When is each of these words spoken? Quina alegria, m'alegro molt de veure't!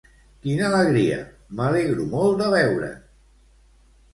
Quina 0.45 0.63
alegria, 0.69 1.19
m'alegro 1.59 2.07
molt 2.15 2.41
de 2.41 2.49
veure't! 2.55 2.91